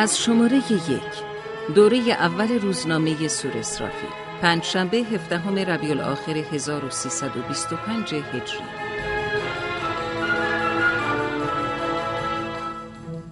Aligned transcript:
از 0.00 0.18
شماره 0.18 0.56
یک 0.56 1.02
دوره 1.74 1.98
اول 1.98 2.60
روزنامه 2.60 3.28
سور 3.28 3.52
اسرافیل 3.56 4.10
پنجشنبه 4.42 4.96
17 4.96 5.64
ربیع 5.64 5.90
الاخر 5.90 6.32
1325 6.32 8.14
هجری. 8.14 8.64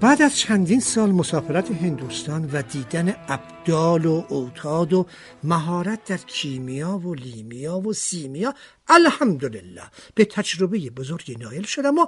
بعد 0.01 0.23
از 0.23 0.37
چندین 0.37 0.81
سال 0.81 1.11
مسافرت 1.11 1.71
هندوستان 1.71 2.51
و 2.53 2.63
دیدن 2.63 3.17
ابدال 3.29 4.07
و 4.07 4.25
اوتاد 4.29 4.93
و 4.93 5.07
مهارت 5.45 6.05
در 6.05 6.17
کیمیا 6.17 6.99
و 6.99 7.15
لیمیا 7.15 7.79
و 7.79 7.93
سیمیا 7.93 8.55
الحمدلله 8.89 9.83
به 10.15 10.25
تجربه 10.25 10.91
بزرگی 10.91 11.35
نایل 11.35 11.65
شدم 11.65 11.99
و 11.99 12.07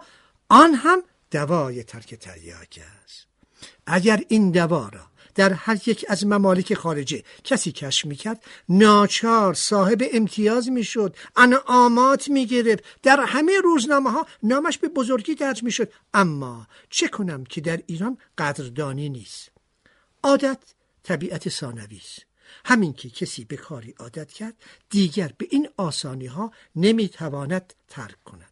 آن 0.49 0.75
هم 0.75 1.03
دوای 1.31 1.85
ترک 1.85 2.15
تریاک 2.15 2.81
است. 3.05 3.30
اگر 3.87 4.25
این 4.29 4.51
دوا 4.51 4.89
را 4.89 5.11
در 5.35 5.53
هر 5.53 5.89
یک 5.89 6.05
از 6.09 6.27
ممالک 6.27 6.75
خارجه 6.75 7.25
کسی 7.45 7.73
کشف 7.73 8.05
می‌کرد 8.05 8.45
ناچار 8.69 9.55
صاحب 9.55 10.03
امتیاز 10.13 10.69
می‌شد 10.69 11.17
انعامات 11.37 12.29
می‌گرفت. 12.29 12.85
در 13.03 13.21
همه 13.21 13.61
روزنامه 13.61 14.11
ها 14.11 14.27
نامش 14.43 14.79
به 14.79 14.89
بزرگی 14.89 15.35
درج 15.35 15.63
می‌شد. 15.63 15.93
اما 16.15 16.67
چه 16.91 17.09
کنم 17.09 17.45
که 17.45 17.61
در 17.61 17.81
ایران 17.87 18.19
قدردانی 18.39 19.09
نیست؟ 19.09 19.51
عادت 20.23 20.59
طبیعت 21.03 21.49
ثانوی 21.49 22.01
همین 22.65 22.93
که 22.93 23.11
کسی 23.11 23.45
به 23.45 23.57
کاری 23.57 23.95
عادت 23.99 24.33
کرد 24.33 24.55
دیگر 24.91 25.33
به 25.39 25.47
این 25.51 25.69
آسانی 25.77 26.27
ها 26.27 26.53
نمی‌تواند 26.77 27.75
ترک 27.89 28.25
کند. 28.25 28.50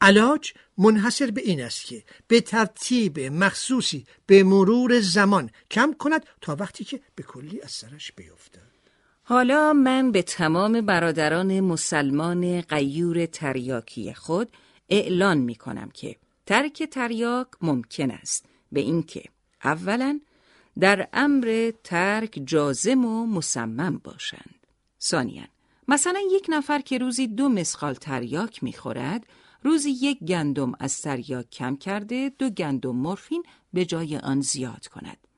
علاج 0.00 0.52
منحصر 0.78 1.30
به 1.30 1.40
این 1.40 1.62
است 1.62 1.86
که 1.86 2.04
به 2.28 2.40
ترتیب 2.40 3.20
مخصوصی 3.20 4.06
به 4.26 4.42
مرور 4.42 5.00
زمان 5.00 5.50
کم 5.70 5.92
کند 5.92 6.26
تا 6.40 6.56
وقتی 6.60 6.84
که 6.84 7.00
به 7.14 7.22
کلی 7.22 7.60
از 7.60 7.70
سرش 7.70 8.12
بیفتد. 8.12 8.68
حالا 9.22 9.72
من 9.72 10.12
به 10.12 10.22
تمام 10.22 10.80
برادران 10.80 11.60
مسلمان 11.60 12.60
قیور 12.60 13.26
تریاکی 13.26 14.14
خود 14.14 14.48
اعلان 14.88 15.38
می 15.38 15.54
کنم 15.54 15.90
که 15.94 16.16
ترک 16.46 16.82
تریاک 16.82 17.46
ممکن 17.62 18.10
است 18.10 18.44
به 18.72 18.80
اینکه 18.80 19.24
اولا 19.64 20.20
در 20.80 21.08
امر 21.12 21.72
ترک 21.84 22.42
جازم 22.44 23.04
و 23.04 23.26
مصمم 23.26 24.00
باشند. 24.04 24.66
ثانیا 25.02 25.44
مثلا 25.88 26.20
یک 26.30 26.46
نفر 26.48 26.80
که 26.80 26.98
روزی 26.98 27.26
دو 27.26 27.48
مسخال 27.48 27.94
تریاک 27.94 28.64
می‌خورد 28.64 29.26
روزی 29.62 29.90
یک 29.90 30.18
گندم 30.18 30.72
از 30.80 31.02
تریاک 31.02 31.50
کم 31.50 31.76
کرده 31.76 32.32
دو 32.38 32.50
گندم 32.50 32.96
مورفین 32.96 33.42
به 33.72 33.84
جای 33.84 34.16
آن 34.16 34.40
زیاد 34.40 34.86
کند. 34.86 35.28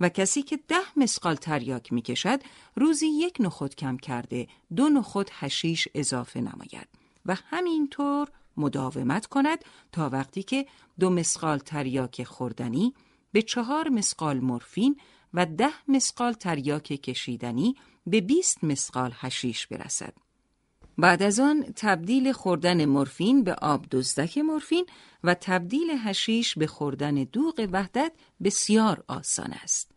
و 0.00 0.08
کسی 0.08 0.42
که 0.42 0.60
ده 0.68 0.84
مسقال 0.96 1.34
تریاک 1.34 1.92
می 1.92 2.02
کشد 2.02 2.40
روزی 2.76 3.06
یک 3.06 3.36
نخود 3.40 3.74
کم 3.74 3.96
کرده 3.96 4.46
دو 4.76 4.88
نخود 4.88 5.30
هشیش 5.32 5.88
اضافه 5.94 6.40
نماید 6.40 6.88
و 7.26 7.36
همینطور 7.50 8.28
مداومت 8.56 9.26
کند 9.26 9.64
تا 9.92 10.08
وقتی 10.08 10.42
که 10.42 10.66
دو 11.00 11.10
مسقال 11.10 11.58
تریاک 11.58 12.24
خوردنی 12.24 12.94
به 13.32 13.42
چهار 13.42 13.88
مسقال 13.88 14.40
مورفین 14.40 15.00
و 15.34 15.46
ده 15.46 15.72
مسقال 15.88 16.32
تریاک 16.32 16.82
کشیدنی 16.82 17.76
به 18.06 18.20
بیست 18.20 18.64
مسقال 18.64 19.12
هشیش 19.14 19.66
برسد. 19.66 20.27
بعد 20.98 21.22
از 21.22 21.40
آن 21.40 21.64
تبدیل 21.76 22.32
خوردن 22.32 22.84
مورفین 22.84 23.44
به 23.44 23.54
آب 23.54 23.86
دزدک 23.90 24.38
مورفین 24.38 24.86
و 25.24 25.34
تبدیل 25.34 25.90
هشیش 26.04 26.58
به 26.58 26.66
خوردن 26.66 27.14
دوغ 27.14 27.68
وحدت 27.72 28.12
بسیار 28.44 29.04
آسان 29.08 29.52
است. 29.52 29.90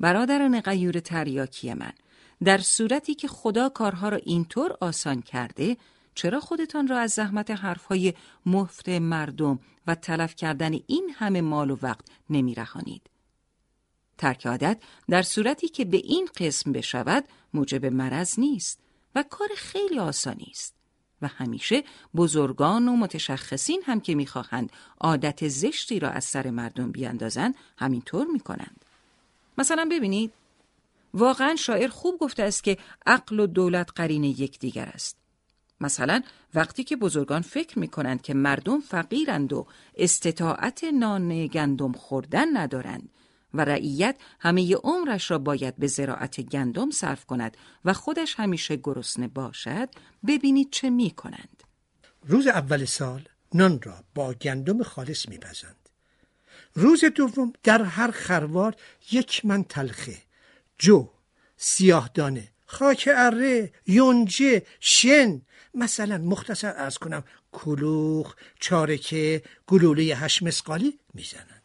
برادران 0.00 0.60
غیور 0.60 1.00
تریاکی 1.00 1.74
من 1.74 1.92
در 2.44 2.58
صورتی 2.58 3.14
که 3.14 3.28
خدا 3.28 3.68
کارها 3.68 4.08
را 4.08 4.16
اینطور 4.16 4.76
آسان 4.80 5.22
کرده 5.22 5.76
چرا 6.14 6.40
خودتان 6.40 6.88
را 6.88 6.98
از 6.98 7.10
زحمت 7.10 7.50
حرفهای 7.50 8.14
مفت 8.46 8.88
مردم 8.88 9.58
و 9.86 9.94
تلف 9.94 10.34
کردن 10.34 10.72
این 10.86 11.10
همه 11.14 11.40
مال 11.40 11.70
و 11.70 11.76
وقت 11.82 12.04
نمی 12.30 12.54
رهانید؟ 12.54 13.02
ترک 14.18 14.46
عادت 14.46 14.82
در 15.08 15.22
صورتی 15.22 15.68
که 15.68 15.84
به 15.84 15.96
این 15.96 16.28
قسم 16.36 16.72
بشود 16.72 17.24
موجب 17.54 17.86
مرض 17.86 18.38
نیست 18.38 18.87
و 19.14 19.24
کار 19.30 19.48
خیلی 19.56 19.98
آسانی 19.98 20.48
است. 20.50 20.74
و 21.22 21.28
همیشه 21.28 21.84
بزرگان 22.16 22.88
و 22.88 22.96
متشخصین 22.96 23.82
هم 23.86 24.00
که 24.00 24.14
می‌خواهند 24.14 24.72
عادت 25.00 25.48
زشتی 25.48 26.00
را 26.00 26.10
از 26.10 26.24
سر 26.24 26.50
مردم 26.50 26.92
بیاندازند 26.92 27.54
همینطور 27.78 28.26
می‌کنند. 28.26 28.84
مثلا 29.58 29.88
ببینید 29.90 30.32
واقعا 31.14 31.56
شاعر 31.56 31.88
خوب 31.88 32.18
گفته 32.18 32.42
است 32.42 32.64
که 32.64 32.78
عقل 33.06 33.40
و 33.40 33.46
دولت 33.46 33.90
قرین 33.94 34.24
یکدیگر 34.24 34.86
است. 34.86 35.16
مثلا 35.80 36.22
وقتی 36.54 36.84
که 36.84 36.96
بزرگان 36.96 37.42
فکر 37.42 37.78
می 37.78 37.88
کنند 37.88 38.22
که 38.22 38.34
مردم 38.34 38.80
فقیرند 38.80 39.52
و 39.52 39.66
استطاعت 39.94 40.84
نان 40.84 41.46
گندم 41.46 41.92
خوردن 41.92 42.56
ندارند 42.56 43.08
و 43.54 43.64
رعیت 43.64 44.16
همه 44.40 44.76
عمرش 44.76 45.30
را 45.30 45.38
باید 45.38 45.76
به 45.76 45.86
زراعت 45.86 46.40
گندم 46.40 46.90
صرف 46.90 47.24
کند 47.24 47.56
و 47.84 47.92
خودش 47.92 48.34
همیشه 48.38 48.76
گرسنه 48.76 49.28
باشد 49.28 49.88
ببینید 50.26 50.68
چه 50.70 50.90
می 50.90 51.10
کنند. 51.10 51.62
روز 52.22 52.46
اول 52.46 52.84
سال 52.84 53.28
نان 53.54 53.80
را 53.82 54.04
با 54.14 54.32
گندم 54.32 54.82
خالص 54.82 55.28
میپزند 55.28 55.88
روز 56.74 57.04
دوم 57.04 57.52
در 57.62 57.82
هر 57.82 58.10
خروار 58.10 58.76
یک 59.10 59.44
من 59.44 59.64
تلخه 59.64 60.16
جو 60.78 61.08
سیاهدانه 61.56 62.48
خاک 62.66 63.08
اره 63.12 63.72
یونجه 63.86 64.62
شن 64.80 65.42
مثلا 65.74 66.18
مختصر 66.18 66.74
از 66.76 66.98
کنم 66.98 67.24
کلوخ 67.52 68.34
چارکه 68.60 69.42
گلوله 69.66 70.02
هشت 70.02 70.42
مسقالی 70.42 70.98
می‌زنند 71.14 71.57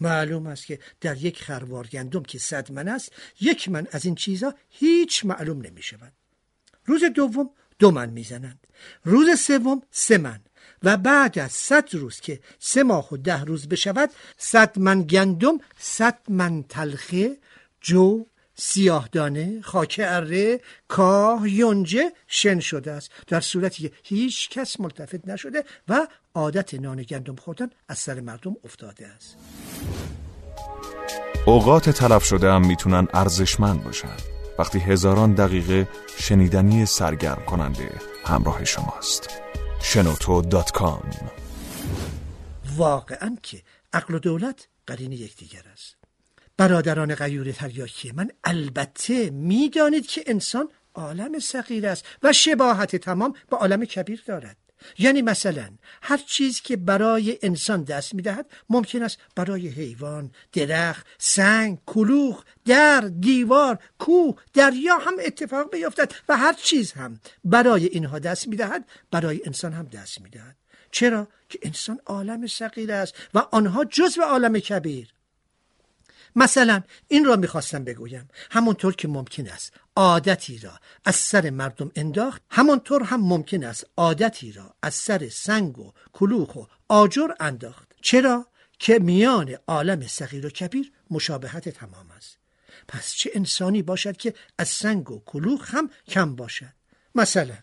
معلوم 0.00 0.46
است 0.46 0.66
که 0.66 0.78
در 1.00 1.16
یک 1.16 1.42
خروار 1.42 1.86
گندم 1.86 2.22
که 2.22 2.38
صد 2.38 2.72
من 2.72 2.88
است 2.88 3.12
یک 3.40 3.68
من 3.68 3.86
از 3.90 4.04
این 4.04 4.14
چیزها 4.14 4.54
هیچ 4.68 5.24
معلوم 5.24 5.62
نمی 5.62 5.82
شود 5.82 6.12
روز 6.84 7.04
دوم 7.04 7.50
دو 7.78 7.90
من 7.90 8.10
می‌زنند. 8.10 8.66
روز 9.04 9.40
سوم 9.40 9.82
سه 9.90 10.18
من. 10.18 10.40
و 10.82 10.96
بعد 10.96 11.38
از 11.38 11.52
صد 11.52 11.94
روز 11.94 12.20
که 12.20 12.40
سه 12.58 12.82
ماه 12.82 13.08
و 13.12 13.16
ده 13.16 13.44
روز 13.44 13.68
بشود 13.68 14.10
صد 14.38 14.78
من 14.78 15.02
گندم 15.02 15.58
صد 15.78 16.18
من 16.28 16.62
تلخه 16.62 17.36
جو 17.80 18.26
سیاهدانه 18.56 19.60
خاک 19.60 20.00
اره 20.04 20.60
کاه 20.88 21.50
یونجه 21.50 22.12
شن 22.26 22.60
شده 22.60 22.92
است. 22.92 23.10
در 23.26 23.40
صورتی 23.40 23.82
که 23.88 23.94
هیچ 24.02 24.48
کس 24.48 24.80
ملتفت 24.80 25.28
نشده 25.28 25.64
و 25.88 26.06
عادت 26.34 26.74
نان 26.74 27.02
گندم 27.02 27.36
خوردن 27.36 27.70
از 27.88 27.98
سر 27.98 28.20
مردم 28.20 28.56
افتاده 28.64 29.06
است. 29.06 29.36
اوقات 31.46 31.90
تلف 31.90 32.24
شده 32.24 32.52
هم 32.52 32.66
می‌تونن 32.66 33.08
ارزشمند 33.14 33.84
باشن. 33.84 34.16
وقتی 34.58 34.78
هزاران 34.78 35.34
دقیقه 35.34 35.88
شنیدنی 36.18 36.86
سرگرم 36.86 37.42
کننده 37.46 37.90
همراه 38.24 38.64
شماست. 38.64 39.30
شنوتو 39.82 40.42
دات 40.42 40.70
کام. 40.70 41.10
واقعا 42.76 43.36
که 43.42 43.62
عقل 43.92 44.14
و 44.14 44.18
دولت 44.18 44.68
قرین 44.86 45.12
یکدیگر 45.12 45.62
است. 45.72 45.96
برادران 46.56 47.14
غیور 47.14 47.52
تریاکی 47.52 48.12
من 48.12 48.30
البته 48.44 49.30
می‌دانید 49.30 50.06
که 50.06 50.24
انسان 50.26 50.68
عالم 50.94 51.38
صغیر 51.38 51.86
است 51.86 52.04
و 52.22 52.32
شباهت 52.32 52.96
تمام 52.96 53.34
به 53.50 53.56
عالم 53.56 53.84
کبیر 53.84 54.22
دارد. 54.26 54.56
یعنی 54.98 55.22
مثلا 55.22 55.68
هر 56.02 56.16
چیزی 56.16 56.60
که 56.64 56.76
برای 56.76 57.38
انسان 57.42 57.82
دست 57.82 58.14
می‌دهد 58.14 58.46
ممکن 58.70 59.02
است 59.02 59.18
برای 59.36 59.68
حیوان 59.68 60.30
درخت 60.52 61.06
سنگ 61.18 61.78
کلوخ 61.86 62.44
در 62.64 63.00
دیوار 63.00 63.78
کوه 63.98 64.36
دریا 64.52 64.98
هم 64.98 65.14
اتفاق 65.24 65.70
بیفتد 65.70 66.12
و 66.28 66.36
هر 66.36 66.52
چیز 66.52 66.92
هم 66.92 67.20
برای 67.44 67.84
اینها 67.86 68.18
دست 68.18 68.48
می‌دهد 68.48 68.88
برای 69.10 69.40
انسان 69.46 69.72
هم 69.72 69.84
دست 69.84 70.20
می‌دهد. 70.20 70.56
چرا؟ 70.90 71.28
که 71.48 71.58
انسان 71.62 72.00
عالم 72.06 72.46
صغیر 72.46 72.92
است 72.92 73.14
و 73.34 73.38
آنها 73.38 73.84
جزء 73.84 74.22
عالم 74.22 74.58
کبیر. 74.58 75.14
مثلا 76.36 76.82
این 77.08 77.24
را 77.24 77.36
می‌خواستم 77.36 77.84
بگویم. 77.84 78.28
همونطور 78.50 78.94
که 78.94 79.08
ممکن 79.08 79.48
است 79.48 79.72
عادتی 79.96 80.58
را 80.58 80.72
از 81.04 81.16
سر 81.16 81.50
مردم 81.50 81.90
انداخت 81.96 82.42
همانطور 82.50 83.02
هم 83.02 83.20
ممکن 83.20 83.64
است 83.64 83.86
عادتی 83.96 84.52
را 84.52 84.74
از 84.82 84.94
سر 84.94 85.28
سنگ 85.28 85.78
و 85.78 85.92
کلوخ 86.12 86.56
و 86.56 86.62
آجر 86.88 87.28
انداخت. 87.40 87.92
چرا؟ 88.02 88.46
که 88.78 88.98
میان 88.98 89.56
عالم 89.66 90.06
صغیر 90.06 90.46
و 90.46 90.50
کبیر 90.50 90.92
مشابهت 91.10 91.68
تمام 91.68 92.10
است. 92.16 92.38
پس 92.88 93.14
چه 93.14 93.30
انسانی 93.34 93.82
باشد 93.82 94.16
که 94.16 94.34
از 94.58 94.68
سنگ 94.68 95.10
و 95.10 95.22
کلوخ 95.26 95.74
هم 95.74 95.90
کم 96.08 96.36
باشد؟ 96.36 96.72
مثلا 97.14 97.56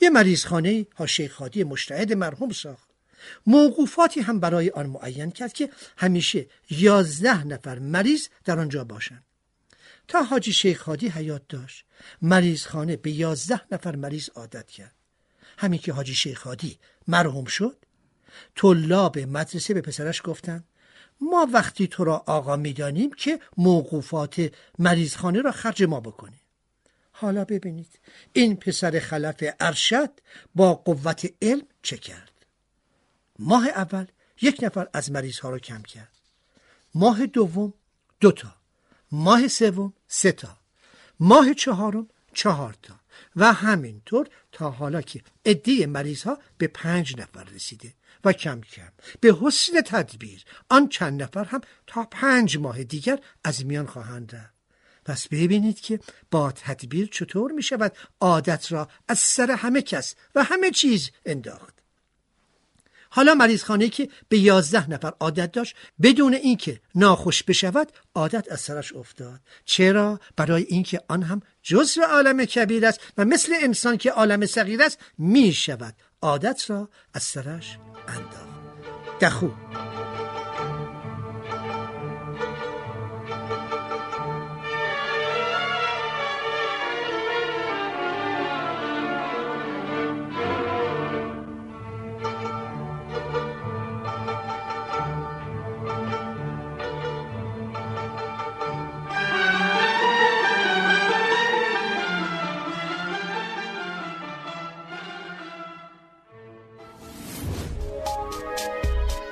یه 0.00 0.10
مریض 0.10 0.44
خانه 0.44 0.86
ها 0.96 1.06
شیخ 1.06 1.32
خادی 1.32 1.64
مشتهد 1.64 2.12
مرحوم 2.12 2.50
ساخت. 2.50 2.89
موقوفاتی 3.46 4.20
هم 4.20 4.40
برای 4.40 4.70
آن 4.70 4.86
معین 4.86 5.30
کرد 5.30 5.52
که 5.52 5.70
همیشه 5.96 6.46
یازده 6.70 7.44
نفر 7.44 7.78
مریض 7.78 8.28
در 8.44 8.58
آنجا 8.58 8.84
باشند. 8.84 9.24
تا 10.08 10.22
حاجی 10.22 10.52
شیخ 10.52 10.82
خادی 10.82 11.08
حیات 11.08 11.42
داشت. 11.48 11.84
مریض 12.22 12.66
خانه 12.66 12.96
به 12.96 13.10
یازده 13.10 13.60
نفر 13.72 13.96
مریض 13.96 14.28
عادت 14.34 14.70
کرد. 14.70 14.94
همین 15.58 15.80
که 15.80 15.92
حاجی 15.92 16.14
شیخ 16.14 16.38
خادی 16.38 16.78
مرحوم 17.08 17.44
شد 17.44 17.76
طلاب 18.54 19.18
مدرسه 19.18 19.74
به 19.74 19.80
پسرش 19.80 20.22
گفتند 20.24 20.64
ما 21.20 21.48
وقتی 21.52 21.86
تو 21.86 22.04
را 22.04 22.24
آقا 22.26 22.56
می‌دانیم 22.56 23.12
که 23.12 23.40
موقوفات 23.56 24.52
مریضخانه 24.78 25.40
را 25.40 25.52
خرج 25.52 25.82
ما 25.82 26.00
بکنی. 26.00 26.40
حالا 27.12 27.44
ببینید 27.44 27.98
این 28.32 28.56
پسر 28.56 28.98
خلف 28.98 29.44
ارشد 29.60 30.10
با 30.54 30.74
قوت 30.74 31.32
علم 31.42 31.66
چه 31.82 31.96
کرد؟ 31.96 32.39
ماه 33.40 33.68
اول 33.68 34.06
یک 34.40 34.58
نفر 34.62 34.88
از 34.92 35.10
مریض 35.10 35.38
ها 35.38 35.50
را 35.50 35.58
کم 35.58 35.82
کرد. 35.82 36.18
ماه 36.94 37.26
دوم 37.26 37.74
دوتا 38.20 38.54
ماه 39.12 39.48
سوم 39.48 39.92
سه 40.08 40.32
تا. 40.32 40.58
ماه 41.20 41.54
چهارم 41.54 42.08
چهار 42.34 42.76
تا. 42.82 43.00
و 43.36 43.52
همینطور 43.52 44.28
تا 44.52 44.70
حالا 44.70 45.02
که 45.02 45.22
عده 45.46 45.86
مریض 45.86 46.22
ها 46.22 46.38
به 46.58 46.66
پنج 46.66 47.20
نفر 47.20 47.44
رسیده 47.44 47.94
و 48.24 48.32
کم 48.32 48.60
کم. 48.60 48.92
به 49.20 49.36
حسن 49.40 49.80
تدبیر 49.80 50.44
آن 50.68 50.88
چند 50.88 51.22
نفر 51.22 51.44
هم 51.44 51.60
تا 51.86 52.04
پنج 52.10 52.58
ماه 52.58 52.84
دیگر 52.84 53.20
از 53.44 53.66
میان 53.66 53.86
خواهند 53.86 54.34
رفت. 54.34 54.54
پس 55.04 55.28
ببینید 55.28 55.80
که 55.80 56.00
با 56.30 56.52
تدبیر 56.52 57.08
چطور 57.12 57.52
می 57.52 57.62
شود 57.62 57.96
عادت 58.20 58.72
را 58.72 58.88
از 59.08 59.18
سر 59.18 59.50
همه 59.50 59.82
کس 59.82 60.14
و 60.34 60.44
همه 60.44 60.70
چیز 60.70 61.10
انداخت. 61.26 61.79
حالا 63.10 63.34
مریض 63.34 63.64
خانه 63.64 63.88
که 63.88 64.08
به 64.28 64.38
یازده 64.38 64.90
نفر 64.90 65.12
عادت 65.20 65.52
داشت 65.52 65.76
بدون 66.02 66.34
اینکه 66.34 66.80
ناخوش 66.94 67.42
بشود 67.42 67.92
عادت 68.14 68.52
از 68.52 68.60
سرش 68.60 68.92
افتاد. 68.92 69.40
چرا؟ 69.64 70.20
برای 70.36 70.62
اینکه 70.62 71.00
آن 71.08 71.22
هم 71.22 71.42
جزء 71.62 72.02
عالم 72.02 72.44
کبیر 72.44 72.86
است 72.86 73.00
و 73.18 73.24
مثل 73.24 73.52
انسان 73.62 73.96
که 73.96 74.10
عالم 74.10 74.46
صغیر 74.46 74.82
است 74.82 74.98
می 75.18 75.52
شود 75.52 75.94
عادت 76.22 76.70
را 76.70 76.88
از 77.14 77.22
سرش 77.22 77.78
انداخت. 78.08 78.50
دخو! 79.20 79.48